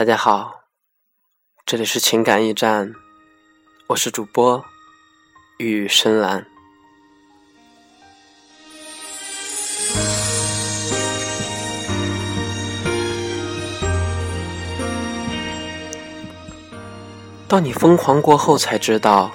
[0.00, 0.62] 大家好，
[1.66, 2.94] 这里是情感驿站，
[3.88, 4.64] 我是主播
[5.58, 6.46] 玉深蓝。
[17.46, 19.30] 当你疯狂过后，才知道，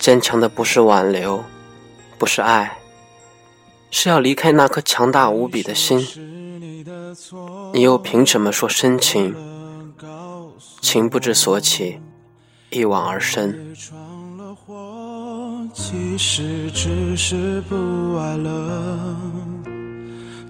[0.00, 1.44] 坚强的不是挽留，
[2.18, 2.76] 不是爱，
[3.92, 6.00] 是要离开那颗强大无比的心。
[7.72, 9.49] 你又凭什么说深情？
[10.80, 12.00] 情不知所起，
[12.70, 13.74] 一往而深。
[15.72, 19.16] 其实只是不爱了，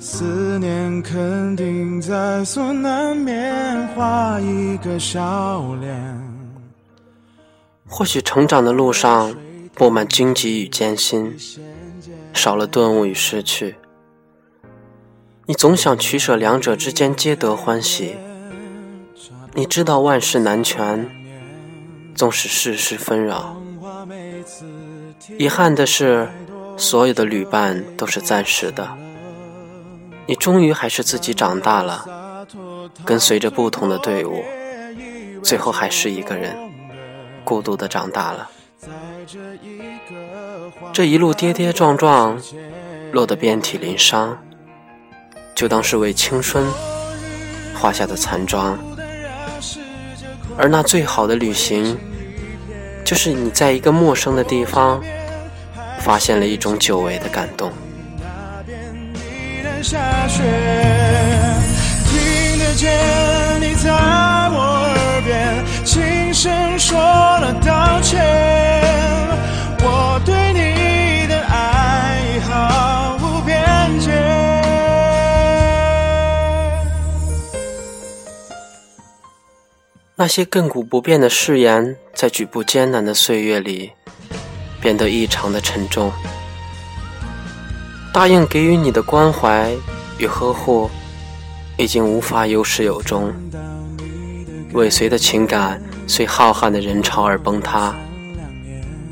[0.00, 6.40] 思念肯定在所难免，画一个笑脸。
[7.86, 9.34] 或许成长的路上
[9.74, 11.36] 布满荆棘与艰辛，
[12.32, 13.74] 少了顿悟与失去。
[15.46, 18.15] 你总想取舍两者之间皆得欢喜。
[19.54, 21.10] 你知道万事难全，
[22.15, 23.56] 纵使世事纷扰。
[25.38, 26.29] 遗憾的是，
[26.76, 28.96] 所有的旅伴都是暂时的。
[30.26, 32.46] 你终于还是自己长大了，
[33.04, 34.43] 跟随着不同的队伍，
[35.43, 36.56] 最后还是一个人，
[37.43, 38.48] 孤独的长大了。
[40.93, 42.40] 这一路跌跌撞撞，
[43.12, 44.38] 落得遍体鳞伤。
[45.54, 46.65] 就当是为青春
[47.74, 48.78] 画下的残妆，
[50.57, 51.99] 而那最好的旅行，
[53.05, 55.02] 就是你在一个陌生的地方，
[55.99, 57.73] 发现了一种久违的感动。
[62.07, 62.91] 听得见
[63.61, 64.59] 你在我
[64.94, 67.90] 耳边轻声说了道
[80.21, 83.93] 那些亘古不变的誓言，在举步艰难的岁月里，
[84.78, 86.12] 变得异常的沉重。
[88.12, 89.72] 答应给予你的关怀
[90.19, 90.91] 与呵护，
[91.78, 93.33] 已经无法有始有终。
[94.75, 97.97] 尾随的情感，随浩瀚的人潮而崩塌。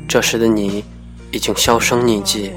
[0.07, 0.85] 这时的你，
[1.31, 2.51] 已经销声匿迹。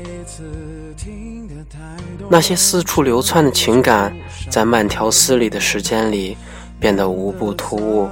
[2.29, 4.15] 那些四处流窜的情感，
[4.51, 6.37] 在慢条斯理的时间里，
[6.79, 8.11] 变得无不突兀。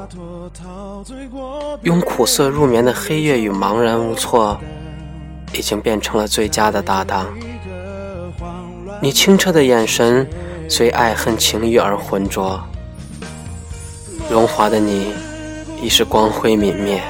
[1.83, 4.61] 用苦涩入眠的黑夜与茫然无措，
[5.55, 7.27] 已经变成了最佳的搭档。
[9.01, 10.29] 你清澈的眼神，
[10.69, 12.61] 随爱恨情欲而浑浊。
[14.29, 15.15] 荣华的你，
[15.81, 17.01] 已是光辉泯灭。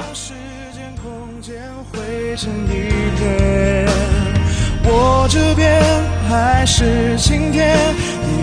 [4.83, 5.83] 我这边
[6.29, 7.77] 还是晴天，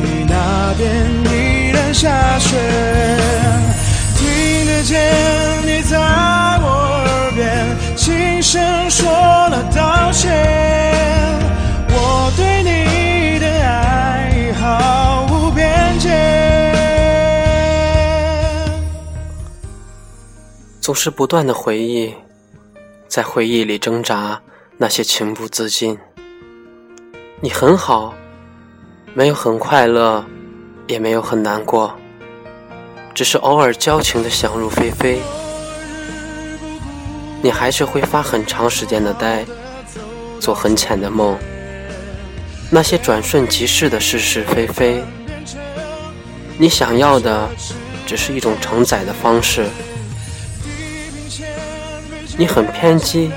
[0.05, 0.93] 你那边
[1.33, 2.59] 依然下雪。
[4.15, 5.18] 听得见
[20.89, 22.15] 总是不断的回忆，
[23.09, 24.41] 在回忆里挣扎，
[24.79, 25.99] 那些情不自禁。
[27.43, 28.15] 你很好，
[29.13, 30.25] 没有很快乐，
[30.87, 31.95] 也没有很难过。
[33.15, 35.21] 只是偶尔矫情的想入非非，
[37.43, 39.45] 你还是会发很长时间的呆，
[40.41, 41.37] 做很浅的梦。
[42.71, 45.05] 那些转瞬即逝的是是非非，
[46.57, 47.47] 你想要的
[48.07, 49.67] 只是一种承载的方式。
[52.39, 53.31] 你很偏激，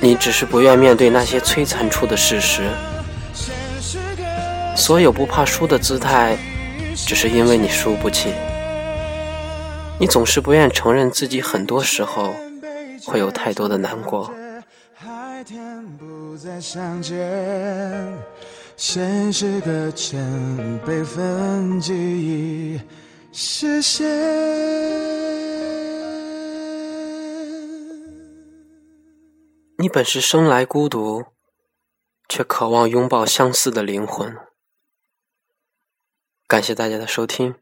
[0.00, 2.62] 你只是不愿面对那些摧残出的事实。
[4.74, 6.36] 所有不怕输的姿态。
[6.96, 8.32] 只是因为你输不起，
[9.98, 12.32] 你总是不愿承认自己很多时候
[13.04, 14.30] 会有太多的难过。
[29.84, 31.26] 你本是生来孤独，
[32.26, 34.34] 却渴望拥抱相似的灵魂。
[36.46, 37.56] 感谢大家的收听，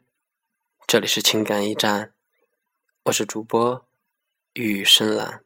[0.87, 2.13] 这里是情感驿站，
[3.03, 3.85] 我是主播
[4.53, 5.43] 玉深蓝。